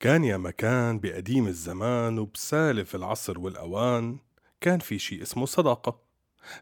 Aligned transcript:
كان 0.00 0.24
يا 0.24 0.36
مكان 0.36 1.00
بقديم 1.00 1.46
الزمان 1.46 2.18
وبسالف 2.18 2.94
العصر 2.94 3.38
والأوان 3.38 4.18
كان 4.60 4.78
في 4.78 4.98
شي 4.98 5.22
اسمه 5.22 5.46
صداقة. 5.46 6.00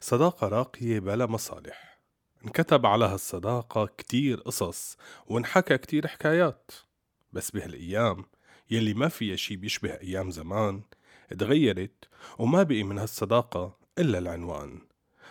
صداقة 0.01 0.49
راقية 0.49 0.99
بلا 0.99 1.27
مصالح. 1.27 2.01
انكتب 2.45 2.87
على 2.87 3.05
هالصداقة 3.05 3.87
كتير 3.99 4.41
قصص 4.41 4.97
وانحكى 5.27 5.79
كتير 5.79 6.07
حكايات. 6.07 6.71
بس 7.33 7.51
بهالأيام 7.51 8.25
يلي 8.71 8.95
ما 8.95 9.09
فيها 9.09 9.37
شي 9.37 9.57
بيشبه 9.57 9.91
أيام 9.91 10.31
زمان 10.31 10.83
اتغيرت 11.33 12.09
وما 12.39 12.63
بقي 12.63 12.83
من 12.83 12.99
هالصداقة 12.99 13.77
إلا 13.99 14.19
العنوان. 14.19 14.79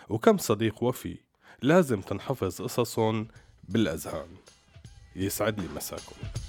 وكم 0.08 0.38
صديق 0.38 0.82
وفي 0.82 1.18
لازم 1.62 2.00
تنحفظ 2.00 2.62
قصصهم 2.62 3.28
بالأذهان. 3.64 4.28
يسعد 5.16 5.60
لي 5.60 5.68
مساكم. 5.76 6.47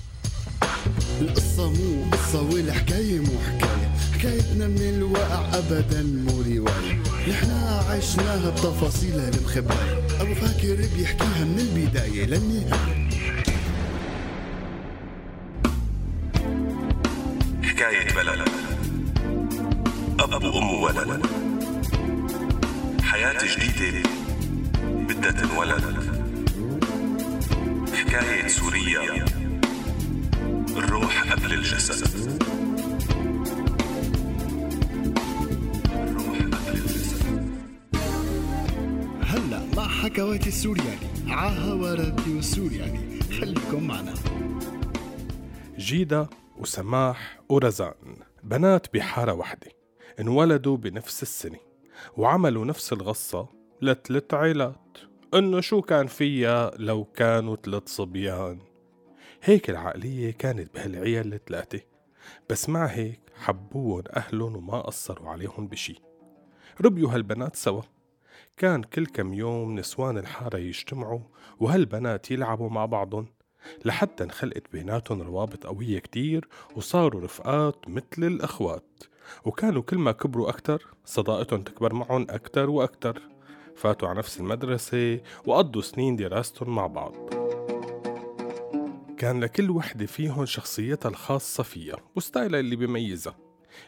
القصة 1.22 1.70
مو 1.70 2.04
قصة 2.12 2.42
والحكاية 2.42 3.20
مو 3.20 3.40
حكاية. 3.48 3.90
حكايتنا 4.14 4.68
من 4.68 4.82
الواقع 4.82 5.58
أبدا 5.58 6.04
مو 6.04 6.42
رواية. 6.42 7.00
نحنا 7.30 7.84
عشناها 7.90 8.50
بتفاصيلها 8.50 9.30
المخبأة 9.30 9.98
أبو 10.22 10.34
فاكر 10.34 10.76
بيحكيها 10.98 11.46
من 11.46 11.60
البداية 11.60 12.26
للنهاية. 12.26 13.10
حكاية 17.64 18.14
بلد. 18.16 18.50
أب 20.20 20.44
وأم 20.44 20.74
وولد. 20.74 21.26
حياة 23.04 23.38
جديدة 23.58 24.10
بدها 25.10 25.32
تنولد 25.32 25.84
حكاية 27.94 28.48
سوريا 28.48 29.26
الروح 30.78 31.34
قبل 31.34 31.54
الجسد. 31.54 32.30
الروح 35.92 36.38
قبل 36.38 36.78
الجسد. 36.78 37.50
هلا 39.22 39.62
مع 39.78 39.88
حكواتي 39.88 40.48
السورياني 40.50 41.08
عاها 41.28 41.96
راديو 41.96 42.42
سورياني 42.42 43.20
خليكم 43.22 43.88
معنا. 43.88 44.14
جيدا 45.78 46.28
وسماح 46.58 47.40
ورزان 47.50 48.16
بنات 48.44 48.94
بحارة 48.94 49.34
وحدة 49.34 49.72
انولدوا 50.20 50.78
بنفس 50.78 51.22
السنة 51.22 51.60
وعملوا 52.18 52.66
نفس 52.66 52.94
الغصة 52.94 53.50
لثلاث 53.82 54.34
عيلات. 54.34 54.98
إنه 55.34 55.62
شو 55.62 55.82
كان 55.82 56.08
فيها 56.08 56.72
لو 56.78 57.04
كانوا 57.04 57.56
ثلاث 57.56 57.88
صبيان؟ 57.88 58.69
هيك 59.44 59.70
العقلية 59.70 60.32
كانت 60.32 60.74
بهالعيال 60.76 61.34
الثلاثة 61.34 61.82
بس 62.50 62.70
مع 62.70 62.86
هيك 62.86 63.20
حبوهم 63.36 64.04
أهلهم 64.16 64.56
وما 64.56 64.82
قصروا 64.82 65.30
عليهم 65.30 65.68
بشي. 65.68 66.02
ربيوا 66.82 67.12
هالبنات 67.12 67.56
سوا. 67.56 67.82
كان 68.58 68.84
كل 68.84 69.06
كم 69.06 69.34
يوم 69.34 69.80
نسوان 69.80 70.18
الحارة 70.18 70.58
يجتمعوا 70.58 71.20
وهالبنات 71.60 72.32
يلعبوا 72.32 72.70
مع 72.70 72.86
بعضهم 72.86 73.28
لحتى 73.86 74.24
انخلقت 74.24 74.64
بيناتهم 74.72 75.22
روابط 75.22 75.66
قوية 75.68 76.00
كتير 76.00 76.48
وصاروا 76.76 77.22
رفقات 77.22 77.90
مثل 77.90 78.04
الأخوات. 78.24 79.04
وكانوا 79.46 79.82
كل 79.82 79.98
ما 79.98 80.12
كبروا 80.12 80.50
أكتر 80.50 80.88
صداقتهم 81.06 81.62
تكبر 81.62 81.94
معهم 81.94 82.28
أكتر 82.30 82.70
وأكتر. 82.70 83.22
فاتوا 83.76 84.08
على 84.08 84.18
نفس 84.18 84.40
المدرسة 84.40 85.20
وقضوا 85.46 85.82
سنين 85.82 86.16
دراستهم 86.16 86.76
مع 86.76 86.88
بعض. 86.88 87.39
كان 89.20 89.44
لكل 89.44 89.70
وحدة 89.70 90.06
فيهم 90.06 90.46
شخصيتها 90.46 91.10
الخاصة 91.10 91.64
فيها 91.64 91.98
وستايلها 92.16 92.60
اللي 92.60 92.76
بيميزها. 92.76 93.38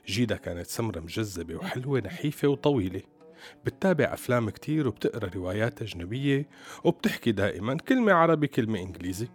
جيدا 0.07 0.35
كانت 0.35 0.67
سمرة 0.67 0.99
مجذبة 0.99 1.55
وحلوة 1.55 1.99
نحيفة 1.99 2.47
وطويلة. 2.47 3.01
بتتابع 3.65 4.13
أفلام 4.13 4.49
كتير 4.49 4.87
وبتقرأ 4.87 5.29
روايات 5.35 5.81
أجنبية 5.81 6.49
وبتحكي 6.83 7.31
دائما 7.31 7.77
كلمة 7.77 8.13
عربي 8.13 8.47
كلمة 8.47 8.79
إنجليزي. 8.79 9.27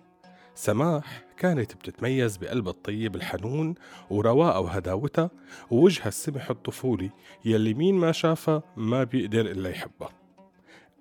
سماح 0.55 1.25
كانت 1.37 1.75
بتتميز 1.75 2.37
بقلبها 2.37 2.73
الطيب 2.73 3.17
الحنون 3.17 3.75
ورواقها 4.11 4.59
وهداوتها 4.59 5.31
ووجهها 5.71 6.09
السمح 6.09 6.51
الطفولي 6.51 7.11
يلي 7.45 7.75
مين 7.75 7.95
ما 7.95 8.13
شافها 8.13 8.63
ما 8.77 9.05
بيقدر 9.05 9.41
إلا 9.41 9.71
يحبها. 9.71 10.13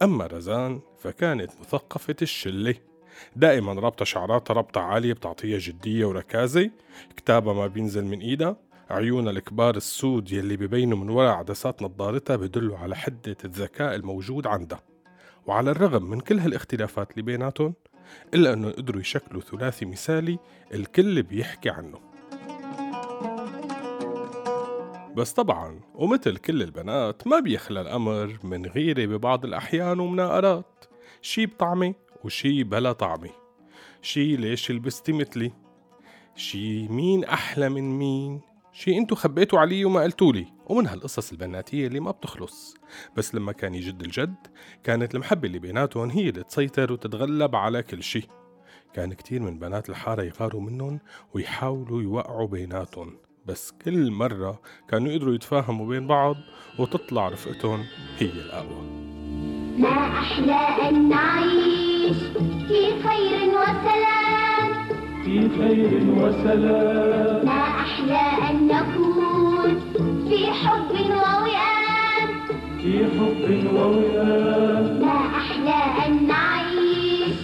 أما 0.01 0.27
رزان 0.27 0.81
فكانت 0.99 1.51
مثقفة 1.61 2.15
الشلة. 2.21 2.75
دائما 3.35 3.73
رابطة 3.73 4.05
شعراتها 4.05 4.53
ربطة 4.53 4.81
عالية 4.81 5.13
بتعطيها 5.13 5.59
جدية 5.59 6.05
وركازة. 6.05 6.71
كتابها 7.17 7.53
ما 7.53 7.67
بينزل 7.67 8.05
من 8.05 8.19
إيدها. 8.19 8.57
عيونها 8.89 9.31
الكبار 9.31 9.75
السود 9.75 10.31
يلي 10.31 10.57
ببينوا 10.57 10.97
من 10.97 11.09
وراء 11.09 11.33
عدسات 11.33 11.81
نظارتها 11.81 12.35
بدلوا 12.35 12.77
على 12.77 12.95
حدة 12.95 13.37
الذكاء 13.45 13.95
الموجود 13.95 14.47
عندها. 14.47 14.81
وعلى 15.45 15.71
الرغم 15.71 16.09
من 16.09 16.19
كل 16.19 16.39
هالاختلافات 16.39 17.11
اللي 17.11 17.21
بيناتهم 17.21 17.73
إلا 18.33 18.53
أنه 18.53 18.71
قدروا 18.71 19.01
يشكلوا 19.01 19.41
ثلاثي 19.41 19.85
مثالي 19.85 20.39
الكل 20.73 21.23
بيحكي 21.23 21.69
عنه. 21.69 21.99
بس 25.15 25.33
طبعا 25.33 25.79
ومثل 25.95 26.37
كل 26.37 26.61
البنات 26.61 27.27
ما 27.27 27.39
بيخلى 27.39 27.81
الأمر 27.81 28.37
من 28.43 28.65
غيرة 28.65 29.05
ببعض 29.05 29.45
الأحيان 29.45 29.99
ومناقرات. 29.99 30.85
شي 31.21 31.45
بطعمة؟ 31.45 31.93
وشي 32.25 32.63
بلا 32.63 32.91
طعمة 32.91 33.29
شي 34.01 34.35
ليش 34.35 34.71
لبستي 34.71 35.13
مثلي؟ 35.13 35.51
شي 36.35 36.87
مين 36.87 37.23
أحلى 37.23 37.69
من 37.69 37.97
مين؟ 37.99 38.41
شي 38.73 38.97
انتو 38.97 39.15
خبيتوا 39.15 39.59
علي 39.59 39.85
وما 39.85 40.01
قلتولي. 40.01 40.45
ومن 40.65 40.87
هالقصص 40.87 41.31
البناتية 41.31 41.87
اللي 41.87 41.99
ما 41.99 42.11
بتخلص. 42.11 42.75
بس 43.17 43.35
لما 43.35 43.51
كان 43.51 43.75
يجد 43.75 44.01
الجد 44.01 44.35
كانت 44.83 45.15
المحبة 45.15 45.47
اللي 45.47 45.59
بيناتهم 45.59 46.09
هي 46.09 46.29
اللي 46.29 46.43
تسيطر 46.43 46.93
وتتغلب 46.93 47.55
على 47.55 47.83
كل 47.83 48.03
شي. 48.03 48.27
كان 48.93 49.13
كتير 49.13 49.41
من 49.41 49.59
بنات 49.59 49.89
الحارة 49.89 50.23
يغاروا 50.23 50.61
منهم 50.61 50.99
ويحاولوا 51.33 52.01
يوقعوا 52.01 52.47
بيناتهم. 52.47 53.17
بس 53.45 53.73
كل 53.85 54.11
مرة 54.11 54.61
كانوا 54.89 55.11
يقدروا 55.11 55.35
يتفاهموا 55.35 55.87
بين 55.87 56.07
بعض 56.07 56.35
وتطلع 56.79 57.29
رفقتهم 57.29 57.85
هي 58.17 58.29
الأقوى. 58.29 58.81
ما 59.77 60.19
أحلى 60.19 60.89
أن 60.89 61.13
في 62.13 62.81
خير 63.03 63.49
وسلام. 63.49 64.69
في 65.25 65.49
خير 65.57 65.91
وسلام. 66.17 67.45
ما 67.45 67.61
أحلى 67.61 68.49
أن 68.49 68.67
نكون 68.67 69.79
في 70.29 70.45
حب 70.51 70.91
ووئام. 71.09 72.27
في 72.81 73.05
حب 73.05 73.75
ووئام. 73.75 74.99
ما 75.01 75.17
أحلى 75.37 76.05
أن 76.07 76.27
نعيش 76.27 77.35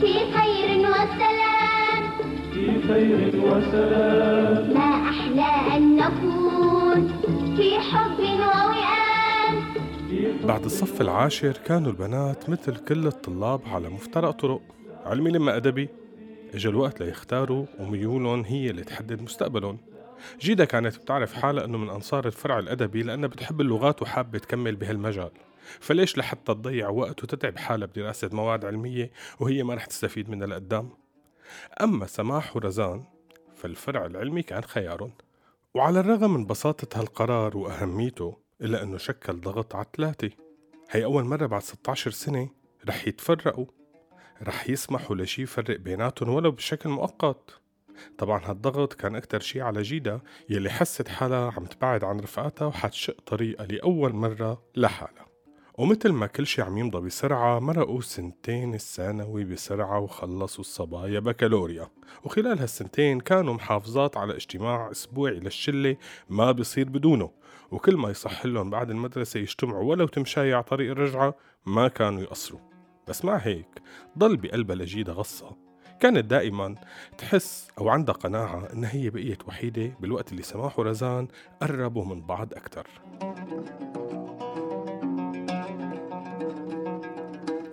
في 0.00 0.12
خير 0.12 0.78
وسلام. 0.80 2.02
في 2.54 2.82
خير 2.88 3.30
وسلام. 3.44 4.74
ما 4.74 5.08
أحلى 5.10 5.76
أن 5.76 5.96
نكون 5.96 7.08
في 7.56 7.78
حب 7.80 8.18
ووئام. 8.20 8.97
بعد 10.48 10.64
الصف 10.64 11.00
العاشر 11.00 11.52
كانوا 11.52 11.90
البنات 11.90 12.50
مثل 12.50 12.76
كل 12.76 13.06
الطلاب 13.06 13.60
على 13.66 13.88
مفترق 13.88 14.30
طرق. 14.30 14.62
علمي 15.04 15.30
لما 15.30 15.56
أدبي 15.56 15.88
اجى 16.54 16.68
الوقت 16.68 17.00
ليختاروا 17.00 17.66
وميولهم 17.78 18.44
هي 18.44 18.70
اللي 18.70 18.84
تحدد 18.84 19.22
مستقبلهم. 19.22 19.78
جيدا 20.40 20.64
كانت 20.64 20.96
بتعرف 20.96 21.34
حالها 21.34 21.64
إنه 21.64 21.78
من 21.78 21.88
أنصار 21.90 22.26
الفرع 22.26 22.58
الأدبي 22.58 23.02
لأنها 23.02 23.28
بتحب 23.28 23.60
اللغات 23.60 24.02
وحابة 24.02 24.38
تكمل 24.38 24.76
بهالمجال. 24.76 25.30
فليش 25.80 26.18
لحتى 26.18 26.54
تضيع 26.54 26.88
وقت 26.88 27.24
وتتعب 27.24 27.58
حالها 27.58 27.86
بدراسة 27.86 28.30
مواد 28.32 28.64
علمية 28.64 29.10
وهي 29.40 29.62
ما 29.62 29.74
رح 29.74 29.86
تستفيد 29.86 30.30
منها 30.30 30.46
لقدام 30.46 30.90
أما 31.82 32.06
سماح 32.06 32.56
ورزان 32.56 33.04
فالفرع 33.54 34.06
العلمي 34.06 34.42
كان 34.42 34.62
خيارهم. 34.62 35.12
وعلى 35.74 36.00
الرغم 36.00 36.34
من 36.34 36.46
بساطة 36.46 37.00
هالقرار 37.00 37.56
وأهميته 37.56 38.48
إلا 38.62 38.82
أنه 38.82 38.98
شكل 38.98 39.40
ضغط 39.40 39.74
على 39.74 39.84
الثلاثة. 39.84 40.47
هي 40.90 41.04
أول 41.04 41.24
مرة 41.24 41.46
بعد 41.46 41.62
16 41.62 42.10
سنة 42.10 42.48
رح 42.88 43.08
يتفرقوا 43.08 43.66
رح 44.42 44.70
يسمحوا 44.70 45.16
لشي 45.16 45.42
يفرق 45.42 45.76
بيناتهم 45.80 46.28
ولو 46.28 46.50
بشكل 46.50 46.88
مؤقت. 46.88 47.50
طبعا 48.18 48.40
هالضغط 48.44 48.92
كان 48.92 49.16
أكتر 49.16 49.40
شي 49.40 49.60
على 49.60 49.82
جيدا 49.82 50.20
يلي 50.50 50.70
حست 50.70 51.08
حالها 51.08 51.52
عم 51.56 51.64
تبعد 51.64 52.04
عن 52.04 52.20
رفقاتها 52.20 52.66
وحتشق 52.66 53.20
طريقها 53.26 53.66
لأول 53.66 54.12
مرة 54.12 54.62
لحالها. 54.76 55.26
ومثل 55.78 56.12
ما 56.12 56.26
كل 56.26 56.46
شي 56.46 56.62
عم 56.62 56.78
يمضى 56.78 57.06
بسرعة 57.06 57.58
مرقوا 57.58 58.00
سنتين 58.00 58.74
الثانوي 58.74 59.44
بسرعة 59.44 60.00
وخلصوا 60.00 60.60
الصبايا 60.60 61.20
بكالوريا. 61.20 61.88
وخلال 62.24 62.58
هالسنتين 62.58 63.20
كانوا 63.20 63.54
محافظات 63.54 64.16
على 64.16 64.34
اجتماع 64.36 64.90
أسبوعي 64.90 65.34
للشلة 65.40 65.96
ما 66.28 66.52
بيصير 66.52 66.88
بدونه. 66.88 67.30
وكل 67.70 67.96
ما 67.96 68.10
يصح 68.10 68.46
لهم 68.46 68.70
بعد 68.70 68.90
المدرسة 68.90 69.40
يجتمعوا 69.40 69.84
ولو 69.90 70.06
تمشاي 70.06 70.54
على 70.54 70.62
طريق 70.62 70.90
الرجعة 70.90 71.34
ما 71.66 71.88
كانوا 71.88 72.22
يقصروا. 72.22 72.60
بس 73.08 73.24
مع 73.24 73.36
هيك 73.36 73.82
ضل 74.18 74.36
بقلبها 74.36 74.76
لجيدة 74.76 75.12
غصة. 75.12 75.56
كانت 76.00 76.24
دائما 76.24 76.74
تحس 77.18 77.68
أو 77.78 77.88
عندها 77.88 78.14
قناعة 78.14 78.72
إنها 78.72 78.94
هي 78.94 79.10
بقيت 79.10 79.48
وحيدة 79.48 79.92
بالوقت 80.00 80.32
اللي 80.32 80.42
سماح 80.42 80.78
ورزان 80.78 81.28
قربوا 81.62 82.04
من 82.04 82.20
بعض 82.22 82.54
أكتر. 82.54 82.86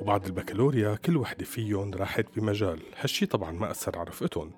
وبعد 0.02 0.26
البكالوريا 0.26 0.96
كل 0.96 1.18
وحدة 1.18 1.46
فيهم 1.46 1.94
راحت 1.94 2.26
بمجال. 2.36 2.80
هالشي 3.00 3.26
طبعا 3.26 3.52
ما 3.52 3.72
أثر 3.72 3.98
على 4.00 4.10
رفقتهم 4.10 4.52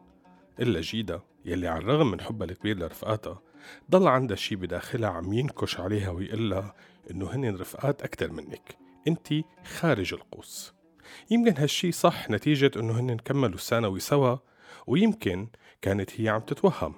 إلا 0.60 0.82
جيدا 0.82 1.22
يلي 1.46 1.68
على 1.68 1.84
الرغم 1.84 2.12
من 2.12 2.22
حبها 2.22 2.48
الكبير 2.48 2.78
لرفقاتها 2.78 3.42
ضل 3.92 4.08
عندها 4.08 4.36
شي 4.36 4.56
بداخلها 4.56 5.10
عم 5.10 5.34
ينكش 5.34 5.80
عليها 5.80 6.10
ويقلها 6.10 6.74
إنه 7.12 7.30
هن 7.32 7.56
رفقات 7.56 8.02
أكتر 8.02 8.32
منك. 8.32 8.78
انت 9.08 9.28
خارج 9.80 10.14
القوس. 10.14 10.74
يمكن 11.32 11.58
هالشي 11.58 11.92
صح 11.92 12.30
نتيجة 12.30 12.72
إنه 12.76 13.00
هن 13.00 13.18
كملوا 13.18 13.56
الثانوي 13.56 14.00
سوا 14.00 14.38
ويمكن 14.88 15.48
كانت 15.82 16.22
هي 16.22 16.30
عم 16.30 16.42
تتوهم. 16.42 16.94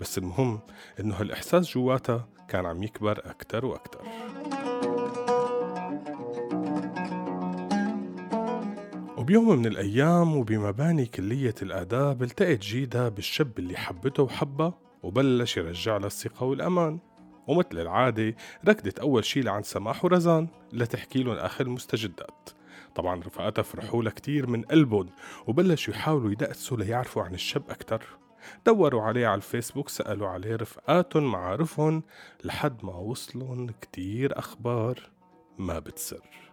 بس 0.00 0.18
المهم 0.18 0.60
إنه 1.00 1.14
هالإحساس 1.14 1.74
جواتها 1.74 2.28
كان 2.48 2.66
عم 2.66 2.82
يكبر 2.82 3.30
أكتر 3.30 3.66
وأكتر. 3.66 4.02
وبيوم 9.16 9.48
من 9.48 9.66
الأيام 9.66 10.36
وبمباني 10.36 11.06
كلية 11.06 11.54
الآداب 11.62 12.22
التقت 12.22 12.58
جيدا 12.58 13.08
بالشاب 13.08 13.58
اللي 13.58 13.76
حبته 13.76 14.22
وحبها 14.22 14.78
وبلش 15.06 15.56
يرجع 15.56 15.96
لها 15.96 16.06
الثقة 16.06 16.44
والأمان. 16.46 16.98
ومثل 17.46 17.78
العادة 17.78 18.34
ركضت 18.68 18.98
أول 18.98 19.24
شي 19.24 19.40
لعند 19.40 19.64
سماح 19.64 20.04
ورزان 20.04 20.48
لتحكي 20.72 21.22
لهم 21.22 21.36
آخر 21.36 21.66
المستجدات 21.66 22.50
طبعا 22.94 23.20
رفقاتها 23.20 23.62
فرحوا 23.62 24.02
لها 24.02 24.12
كتير 24.12 24.46
من 24.46 24.62
قلبهم 24.62 25.08
وبلشوا 25.46 25.94
يحاولوا 25.94 26.30
يدقسوا 26.32 26.76
ليعرفوا 26.76 27.22
عن 27.22 27.34
الشاب 27.34 27.62
أكتر. 27.70 28.02
دوروا 28.66 29.02
عليه 29.02 29.26
على 29.26 29.36
الفيسبوك 29.36 29.88
سألوا 29.88 30.28
عليه 30.28 30.56
رفقاتهم 30.56 31.32
معارفهم 31.32 32.02
لحد 32.44 32.84
ما 32.84 32.94
وصلهم 32.94 33.66
كتير 33.80 34.38
أخبار 34.38 35.10
ما 35.58 35.78
بتسر. 35.78 36.52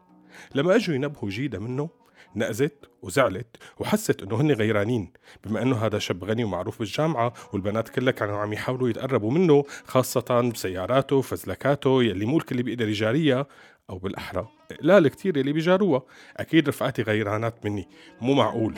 لما 0.56 0.76
أجوا 0.76 0.96
ينبهوا 0.96 1.30
جيدا 1.30 1.60
منه 1.60 1.90
نقزت 2.36 2.90
وزعلت 3.02 3.58
وحست 3.80 4.24
إنه 4.24 4.42
هن 4.42 4.52
غيرانين 4.52 5.14
بما 5.44 5.62
إنه 5.62 5.76
هذا 5.76 6.00
شاب 6.00 6.24
غني 6.24 6.44
ومعروف 6.44 6.80
بالجامعة 6.80 7.34
والبنات 7.54 7.90
كلها 7.90 8.12
كانوا 8.12 8.38
عم 8.38 8.54
يحاولوا 8.54 8.90
يتقربوا 8.90 9.32
منه 9.32 9.64
خاصة 9.86 10.52
بسياراته 10.54 11.22
فزلكاته 11.22 12.04
يلي 12.04 12.26
مو 12.26 12.38
الكل 12.38 12.64
بيقدر 12.64 12.88
يجاريها 12.88 13.48
أو 13.90 13.98
بالأحرى. 13.98 14.48
قلال 14.82 15.08
كتير 15.08 15.38
يلي 15.38 15.54
بيجاروها. 15.54 16.04
أكيد 16.38 16.70
رفقاتي 16.70 17.02
غيرانات 17.02 17.66
مني. 17.66 17.88
مو 18.22 18.34
معقول. 18.34 18.74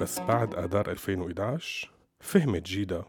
بس 0.00 0.20
بعد 0.20 0.54
آذار 0.54 0.90
2011 0.90 1.90
فهمت 2.20 2.62
جيدا 2.62 3.04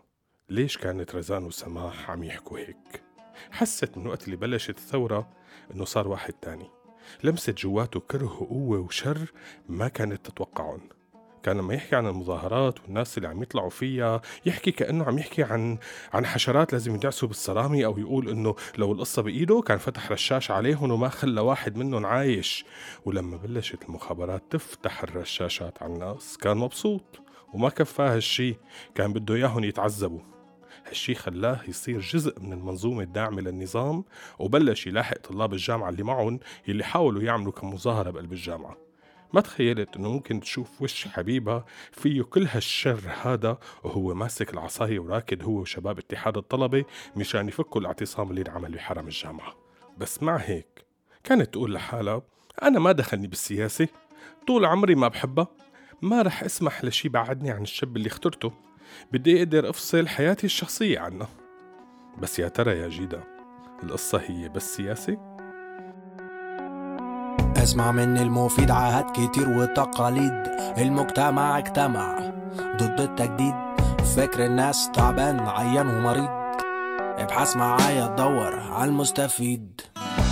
ليش 0.50 0.78
كانت 0.78 1.16
رزان 1.16 1.44
وسماح 1.44 2.12
عم 2.12 2.24
يحكوا 2.24 2.60
هيك. 2.60 3.04
حست 3.52 3.98
من 3.98 4.08
وقت 4.08 4.26
اللي 4.26 4.36
بلشت 4.36 4.78
الثورة 4.78 5.30
إنه 5.74 5.86
صار 5.86 6.08
واحد 6.08 6.34
تاني. 6.34 6.70
لمست 7.24 7.58
جواته 7.58 8.00
كره 8.00 8.42
وقوة 8.42 8.80
وشر 8.80 9.32
ما 9.70 9.88
كانت 9.88 10.26
تتوقعهم 10.26 10.82
كان 11.46 11.58
لما 11.58 11.74
يحكي 11.74 11.96
عن 11.96 12.08
المظاهرات 12.08 12.80
والناس 12.82 13.18
اللي 13.18 13.28
عم 13.28 13.44
يطلعوا 13.44 13.70
فيها 13.70 14.22
يحكي 14.46 14.72
كأنه 14.72 15.06
عم 15.06 15.18
يحكي 15.18 15.44
عن 15.44 15.78
عن 16.14 16.26
حشرات 16.26 16.74
لازم 16.74 16.96
يدعسوا 16.96 17.28
بالصرامي 17.28 17.86
أو 17.86 17.98
يقول 17.98 18.30
إنه 18.30 18.56
لو 18.78 18.92
القصة 18.92 19.22
بإيده 19.22 19.62
كان 19.62 19.78
فتح 19.78 20.12
رشاش 20.12 20.52
عليهم 20.52 20.92
وما 20.92 21.10
خلى 21.10 21.42
واحد 21.42 21.78
منهم 21.78 22.06
عايش. 22.06 22.66
ولما 23.06 23.38
بلشت 23.38 23.84
المخابرات 23.84 24.44
تفتح 24.50 25.04
الرشاشات 25.04 25.84
على 25.84 25.94
الناس 25.94 26.38
كان 26.38 26.58
مبسوط 26.58 27.22
وما 27.54 27.70
كفاه 27.70 28.16
هالشي 28.16 28.56
كان 28.96 29.14
بده 29.14 29.36
إياهم 29.36 29.64
يتعذبوا. 29.64 30.35
هالشي 30.88 31.16
خلاه 31.16 31.60
يصير 31.68 32.00
جزء 32.00 32.40
من 32.40 32.54
المنظومة 32.54 33.04
الداعمة 33.04 33.42
للنظام 33.42 34.04
وبلش 34.40 34.88
يلاحق 34.88 35.18
طلاب 35.18 35.54
الجامعة 35.54 35.90
اللي 35.90 36.04
معهم 36.04 36.40
يلي 36.68 36.84
حاولوا 36.84 37.22
يعملوا 37.22 37.52
كم 37.52 37.74
مظاهرة 37.74 38.10
بقلب 38.10 38.34
الجامعة. 38.34 38.78
ما 39.34 39.42
تخيلت 39.42 39.96
إنه 39.96 40.10
ممكن 40.10 40.40
تشوف 40.40 40.82
وش 40.82 41.08
حبيبها 41.08 41.66
فيه 41.92 42.22
كل 42.22 42.48
هالشر 42.52 43.00
هذا 43.22 43.58
وهو 43.84 44.14
ماسك 44.14 44.54
العصاية 44.54 45.00
وراكد 45.00 45.44
هو 45.44 45.60
وشباب 45.60 45.98
اتحاد 45.98 46.38
الطلبة 46.38 46.86
مشان 47.16 47.48
يفكوا 47.48 47.82
الاعتصام 47.82 48.30
اللي 48.30 48.42
انعمل 48.42 48.72
بحرم 48.72 49.08
الجامعة. 49.08 49.56
بس 49.98 50.24
مع 50.24 50.36
هيك 50.36 50.86
كانت 51.24 51.54
تقول 51.54 51.74
لحالها 51.74 52.22
أنا 52.64 52.80
ما 52.80 52.92
دخلني 52.92 53.28
بالسياسة 53.28 53.88
طول 54.48 54.66
عمري 54.66 54.96
ما 54.96 55.08
بحبها 55.08 55.48
ما 56.02 56.22
رح 56.22 56.44
أسمح 56.44 56.86
لشي 56.86 57.10
بعدني 57.10 57.52
عن 57.52 57.62
الشاب 57.62 57.98
اللي 57.98 58.08
اخترته. 58.08 58.54
بدي 59.12 59.38
أقدر 59.38 59.70
أفصل 59.70 60.08
حياتي 60.08 60.46
الشخصية 60.46 61.00
عنها 61.00 61.28
بس 62.18 62.40
يا 62.40 62.48
ترى 62.48 62.80
يا 62.80 62.88
جيدا 62.88 63.24
القصة 63.84 64.22
هي 64.28 64.50
بس 64.50 64.76
سياسة؟ 64.76 65.36
أسمع 67.58 67.92
مني 67.92 68.22
المفيد 68.22 68.72
عهد 68.72 69.12
كتير 69.12 69.50
وتقاليد. 69.50 70.44
المجتمع 70.78 71.58
اجتمع 71.58 72.20
ضد 72.60 73.00
التجديد. 73.00 73.56
فكر 74.16 74.46
الناس 74.46 74.90
تعبان 74.92 75.40
عيان 75.40 75.88
ومريض. 75.88 76.30
ابحث 77.18 77.56
معايا 77.56 78.08
تدور 78.08 78.60
على 78.60 78.90
المستفيد. 78.90 79.82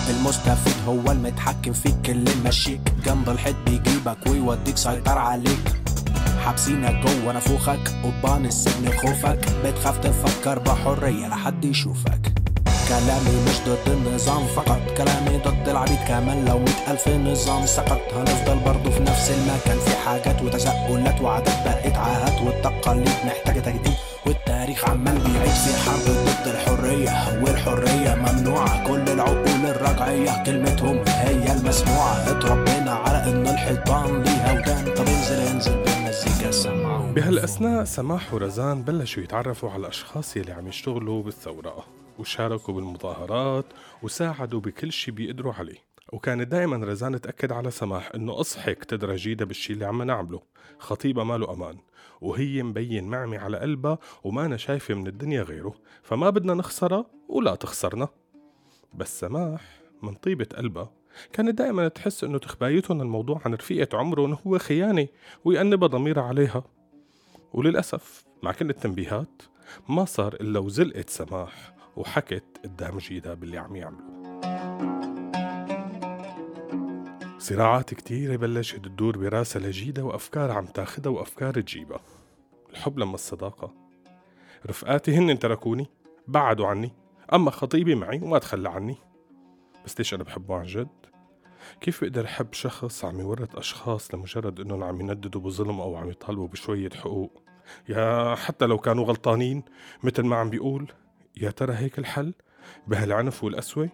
المستفيد 0.09 0.75
هو 0.87 1.11
المتحكم 1.11 1.73
فيك 1.73 2.09
اللي 2.09 2.31
ماشيك 2.43 2.81
جنب 3.05 3.29
الحيط 3.29 3.55
بيجيبك 3.65 4.27
ويوديك 4.27 4.77
سيطر 4.77 5.17
عليك. 5.17 5.82
حابسينك 6.45 6.95
جوه 7.05 7.33
نافوخك 7.33 7.79
قضبان 8.03 8.45
السجن 8.45 8.91
خوفك. 8.91 9.39
بتخاف 9.65 9.97
تفكر 9.97 10.59
بحرية 10.59 11.27
لحد 11.27 11.65
يشوفك. 11.65 12.33
كلامي 12.87 13.35
مش 13.47 13.57
ضد 13.67 13.87
النظام 13.87 14.47
فقط 14.47 14.81
كلامي 14.97 15.37
ضد 15.37 15.69
العبيد 15.69 15.99
كمان. 16.07 16.45
لو 16.45 16.59
مئة 16.59 16.91
ألف 16.91 17.07
نظام 17.07 17.65
سقط 17.65 18.01
هنفضل 18.15 18.59
برضه 18.65 18.89
في 18.89 18.99
نفس 18.99 19.31
المكان. 19.31 19.79
في 19.79 19.95
حاجات 20.05 20.41
وتساؤلات 20.41 21.21
وعادات 21.21 21.63
بقت 21.65 21.95
عاهات 21.95 22.41
والتقاليد 22.41 23.09
محتاجة 23.25 23.59
تجديد. 23.59 23.93
والتاريخ 24.25 24.89
عمال 24.89 25.17
بيعيد 25.17 25.51
في 25.51 25.89
حرب 25.89 26.05
ضد 26.25 26.47
الحرية 26.47 27.41
والحرية 27.43 28.15
ممنوعة. 28.15 28.87
كل 28.87 29.09
العقول 29.09 29.65
الرجعية 29.65 30.43
كلمتهم 30.43 31.03
هي 31.07 31.53
المسموعة. 31.53 32.31
اتربينا 32.31 32.91
على 32.91 33.23
إن 33.31 33.47
الحيطان 33.47 34.23
ليها 34.23 34.51
ودان 34.53 34.93
طب 34.95 35.07
انزل 35.07 35.39
انزل. 35.39 35.82
بهالأثناء 37.15 37.83
سماح 37.83 38.33
ورزان 38.33 38.83
بلشوا 38.83 39.23
يتعرفوا 39.23 39.69
على 39.69 39.79
الأشخاص 39.79 40.37
يلي 40.37 40.51
عم 40.51 40.67
يشتغلوا 40.67 41.23
بالثورة 41.23 41.85
وشاركوا 42.19 42.73
بالمظاهرات 42.73 43.65
وساعدوا 44.03 44.59
بكل 44.59 44.91
شي 44.91 45.11
بيقدروا 45.11 45.53
عليه. 45.53 45.77
وكانت 46.11 46.47
دائما 46.47 46.85
رزان 46.85 47.21
تأكد 47.21 47.51
على 47.51 47.71
سماح 47.71 48.11
إنه 48.15 48.39
أصحك 48.39 48.83
تدرى 48.83 49.15
جيدا 49.15 49.45
بالشي 49.45 49.73
اللي 49.73 49.85
عم 49.85 50.03
نعمله. 50.03 50.41
خطيبة 50.79 51.23
ماله 51.23 51.53
أمان 51.53 51.77
وهي 52.21 52.63
مبين 52.63 53.07
معمي 53.07 53.37
على 53.37 53.57
قلبها 53.57 53.97
وما 54.23 54.45
أنا 54.45 54.57
شايفة 54.57 54.93
من 54.93 55.07
الدنيا 55.07 55.43
غيره 55.43 55.73
فما 56.03 56.29
بدنا 56.29 56.53
نخسرها 56.53 57.05
ولا 57.29 57.55
تخسرنا. 57.55 58.07
بس 58.93 59.19
سماح 59.19 59.61
من 60.03 60.13
طيبة 60.13 60.47
قلبها 60.57 60.91
كانت 61.33 61.57
دائما 61.57 61.87
تحس 61.87 62.23
إنه 62.23 62.37
تخبايتهم 62.37 63.01
الموضوع 63.01 63.41
عن 63.45 63.53
رفيقة 63.53 63.97
عمرهم 63.97 64.37
هو 64.47 64.57
خيانة 64.57 65.07
ويأنبها 65.45 65.87
ضميرها 65.87 66.23
عليها. 66.23 66.63
وللأسف 67.53 68.25
مع 68.43 68.51
كل 68.51 68.69
التنبيهات 68.69 69.41
ما 69.89 70.05
صار 70.05 70.33
إلا 70.33 70.59
وزلقت 70.59 71.09
سماح 71.09 71.73
وحكت 71.97 72.43
قدام 72.63 72.97
جيدا 72.97 73.33
باللي 73.33 73.57
عم 73.57 73.75
يعملوا 73.75 74.13
صراعات 77.43 77.93
كتيرة 77.93 78.35
بلشت 78.35 78.75
تدور 78.75 79.17
براسها 79.17 79.61
لجيدا 79.61 80.03
وأفكار 80.03 80.51
عم 80.51 80.65
تاخدها 80.65 81.11
وأفكار 81.11 81.61
تجيبها. 81.61 81.99
الحب 82.69 82.99
لما 82.99 83.15
الصداقة. 83.15 83.73
رفقاتي 84.67 85.15
هن 85.15 85.39
تركوني 85.39 85.87
بعدوا 86.27 86.67
عني. 86.67 86.91
أما 87.33 87.51
خطيبي 87.51 87.95
معي 87.95 88.21
وما 88.21 88.39
تخلى 88.39 88.69
عني. 88.69 88.95
بس 89.85 89.97
ليش 89.97 90.13
أنا 90.13 90.23
بحبه 90.23 90.55
عن 90.55 90.65
جد؟ 90.65 90.87
كيف 91.81 92.03
بقدر 92.03 92.25
أحب 92.25 92.53
شخص 92.53 93.05
عم 93.05 93.19
يورط 93.19 93.55
أشخاص 93.55 94.13
لمجرد 94.13 94.59
إنهم 94.59 94.83
عم 94.83 95.01
ينددوا 95.01 95.41
بظلم 95.41 95.81
أو 95.81 95.95
عم 95.95 96.09
يطالبوا 96.09 96.47
بشوية 96.47 96.89
حقوق؟ 96.89 97.43
يا 97.89 98.35
حتى 98.35 98.65
لو 98.65 98.77
كانوا 98.77 99.05
غلطانين 99.05 99.63
مثل 100.03 100.23
ما 100.23 100.35
عم 100.35 100.49
بيقول 100.49 100.91
يا 101.41 101.51
ترى 101.51 101.73
هيك 101.73 101.99
الحل؟ 101.99 102.33
بهالعنف 102.87 103.43
والقسوة؟ 103.43 103.89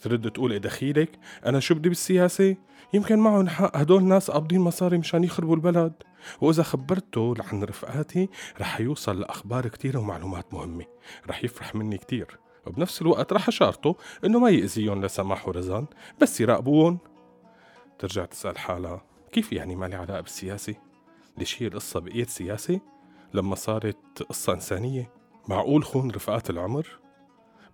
ترد 0.00 0.30
تقول 0.30 0.52
إيه 0.52 0.58
دخيلك؟ 0.58 1.18
أنا 1.46 1.60
شو 1.60 1.74
بدي 1.74 1.88
بالسياسة؟ 1.88 2.56
يمكن 2.94 3.18
معهم 3.18 3.48
حق 3.48 3.76
هدول 3.76 4.04
ناس 4.04 4.30
قابضين 4.30 4.60
مصاري 4.60 4.98
مشان 4.98 5.24
يخربوا 5.24 5.56
البلد. 5.56 5.92
وإذا 6.40 6.62
خبرته 6.62 7.34
عن 7.38 7.64
رفقاتي 7.64 8.28
رح 8.60 8.80
يوصل 8.80 9.20
لأخبار 9.20 9.68
كتيرة 9.68 9.98
ومعلومات 9.98 10.54
مهمة. 10.54 10.84
رح 11.28 11.44
يفرح 11.44 11.74
مني 11.74 11.98
كتير. 11.98 12.38
وبنفس 12.66 13.02
الوقت 13.02 13.32
رح 13.32 13.48
أشارته 13.48 13.96
إنه 14.24 14.38
ما 14.38 14.50
يأذيهم 14.50 15.04
لسماح 15.04 15.48
ورزان 15.48 15.86
بس 16.20 16.40
يراقبوهم 16.40 16.98
ترجع 17.98 18.24
تسأل 18.24 18.58
حالها 18.58 19.04
كيف 19.32 19.52
يعني 19.52 19.76
ما 19.76 19.86
لي 19.86 19.96
علاقة 19.96 20.20
بالسياسة؟ 20.20 20.74
ليش 21.38 21.62
هي 21.62 21.66
القصة 21.66 22.00
بقيت 22.00 22.30
سياسة؟ 22.30 22.80
لما 23.34 23.54
صارت 23.54 24.22
قصة 24.28 24.52
إنسانية؟ 24.52 25.10
معقول 25.48 25.84
خون 25.84 26.10
رفقات 26.10 26.50
العمر؟ 26.50 26.86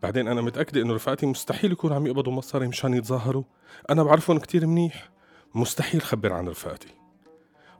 بعدين 0.02 0.28
أنا 0.28 0.40
متأكدة 0.42 0.82
إنه 0.82 0.94
رفقاتي 0.94 1.26
مستحيل 1.26 1.72
يكونوا 1.72 1.96
عم 1.96 2.06
يقبضوا 2.06 2.32
مصاري 2.32 2.68
مشان 2.68 2.94
يتظاهروا 2.94 3.42
أنا 3.90 4.02
بعرفهم 4.02 4.38
كتير 4.38 4.66
منيح 4.66 5.10
مستحيل 5.54 6.02
خبر 6.02 6.32
عن 6.32 6.48
رفقاتي 6.48 6.88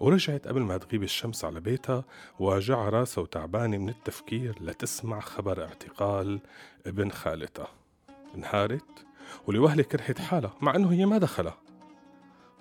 ورجعت 0.01 0.49
قبل 0.49 0.61
ما 0.61 0.77
تغيب 0.79 1.03
الشمس 1.03 1.45
على 1.45 1.61
بيتها 1.61 2.05
واجع 2.39 2.89
راسها 2.89 3.23
وتعبانة 3.23 3.79
من 3.79 3.89
التفكير 3.89 4.59
لتسمع 4.61 5.21
خبر 5.21 5.65
اعتقال 5.65 6.41
ابن 6.87 7.11
خالتها 7.11 7.69
انهارت 8.35 9.07
ولوهلة 9.47 9.83
كرهت 9.83 10.19
حالها 10.19 10.55
مع 10.61 10.77
إنه 10.77 10.93
هي 10.93 11.07
ما 11.07 11.19
دخلها 11.19 11.59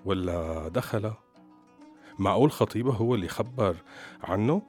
ولا 0.06 0.68
دخلها 0.68 1.18
معقول 2.20 2.52
خطيبها 2.52 2.96
هو 2.96 3.16
اللي 3.16 3.28
خبر 3.28 3.76
عنه 4.24 4.62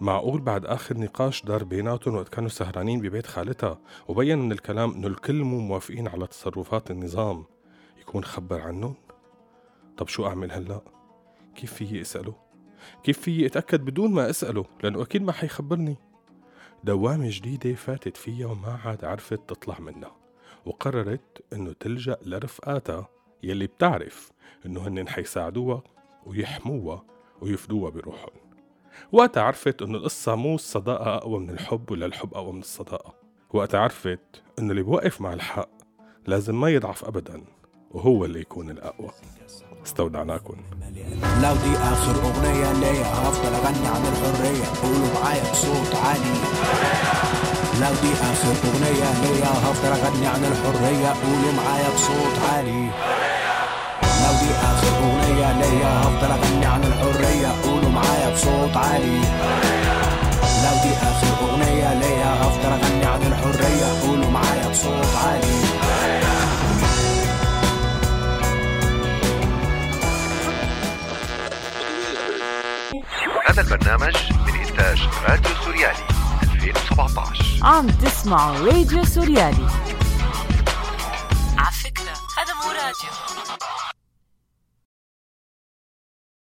معقول 0.00 0.40
بعد 0.40 0.66
آخر 0.66 0.98
نقاش 0.98 1.44
دار 1.44 1.64
بيناتهم 1.64 2.14
وقت 2.14 2.28
كانوا 2.28 2.48
سهرانين 2.48 3.00
ببيت 3.00 3.26
خالتها 3.26 3.78
وبين 4.08 4.38
من 4.38 4.52
الكلام 4.52 4.92
إنه 4.92 5.06
الكل 5.06 5.42
مو 5.42 5.58
موافقين 5.58 6.08
على 6.08 6.26
تصرفات 6.26 6.90
النظام 6.90 7.44
يكون 8.00 8.24
خبر 8.24 8.60
عنهم؟ 8.60 8.94
طب 9.96 10.08
شو 10.08 10.26
أعمل 10.26 10.52
هلأ؟ 10.52 10.95
كيف 11.56 11.72
فيي 11.72 12.00
أسأله؟ 12.00 12.34
كيف 13.04 13.20
فيي 13.20 13.46
أتأكد 13.46 13.84
بدون 13.84 14.10
ما 14.10 14.30
أسأله؟ 14.30 14.64
لأنه 14.82 15.02
أكيد 15.02 15.22
ما 15.22 15.32
حيخبرني 15.32 15.96
دوامة 16.84 17.28
جديدة 17.30 17.74
فاتت 17.74 18.16
فيها 18.16 18.46
وما 18.46 18.80
عاد 18.84 19.04
عرفت 19.04 19.40
تطلع 19.48 19.78
منها 19.80 20.16
وقررت 20.66 21.44
إنه 21.52 21.72
تلجأ 21.72 22.16
لرفقاتها 22.22 23.08
يلي 23.42 23.66
بتعرف 23.66 24.32
إنه 24.66 24.88
هن 24.88 25.08
حيساعدوها 25.08 25.82
ويحموها 26.26 27.04
ويفدوها 27.40 27.90
بروحهم 27.90 28.46
وقتها 29.12 29.42
عرفت 29.42 29.82
إنه 29.82 29.98
القصة 29.98 30.34
مو 30.34 30.54
الصداقة 30.54 31.16
أقوى 31.16 31.38
من 31.38 31.50
الحب 31.50 31.90
ولا 31.90 32.06
الحب 32.06 32.34
أقوى 32.34 32.52
من 32.52 32.60
الصداقة 32.60 33.14
وقتها 33.52 33.80
عرفت 33.80 34.42
إنه 34.58 34.70
اللي 34.70 34.82
بوقف 34.82 35.20
مع 35.20 35.32
الحق 35.32 35.68
لازم 36.26 36.60
ما 36.60 36.68
يضعف 36.68 37.04
أبدا 37.04 37.44
وهو 37.96 38.24
اللي 38.24 38.40
يكون 38.40 38.70
الأقوى. 38.70 39.10
استودعناكم. 39.86 40.56
لو 41.42 41.54
دي 41.64 41.72
آخر 41.92 42.14
أغنية 42.28 42.72
ليا 42.72 43.06
هفضل 43.06 43.54
أغني 43.54 43.86
عن 43.94 44.02
الحرية. 44.12 44.66
قولوا 44.82 45.08
معايا 45.14 45.42
بصوت 45.52 45.92
عالي. 46.04 46.34
لو 47.80 47.92
دي 48.02 48.12
آخر 48.30 48.54
أغنية 48.68 49.08
ليا 49.22 49.50
هفضل 49.64 49.88
أغني 49.88 50.26
عن 50.26 50.44
الحرية. 50.44 51.08
قولوا 51.08 51.52
معايا 51.56 51.88
بصوت 51.94 52.36
عالي. 52.50 52.90
لو 54.22 54.32
دي 54.40 54.50
آخر 54.70 54.92
أغنية 55.04 55.52
ليا 55.60 56.00
هفضل 56.02 56.30
أغني 56.30 56.66
عن 56.66 56.84
الحرية. 56.84 57.48
قولوا 57.64 57.90
معايا 57.90 58.34
بصوت 58.34 58.76
عالي. 58.76 59.20
لو 60.64 60.74
دي 60.82 60.92
آخر 61.10 61.32
أغنية 61.44 61.94
ليا 61.94 62.30
هفضل 62.42 62.72
أغني 62.72 63.04
عن 63.04 63.22
الحرية. 63.22 63.88
قولوا 64.02 64.30
معايا 64.30 64.68
بصوت 64.68 65.16
عالي. 65.24 65.75
هذا 73.58 73.74
البرنامج 73.74 74.14
من 74.46 74.54
إنتاج 74.54 75.08
راديو 75.28 75.54
سوريالي 75.64 76.04
2017 76.42 77.44
عم 77.62 77.86
تسمعوا 77.86 78.58
راديو 78.58 79.04
سوريالي. 79.04 79.68
على 81.58 81.72
فكرة 81.72 82.12
هذا 82.38 82.54
مو 82.54 82.70
راديو. 82.70 83.25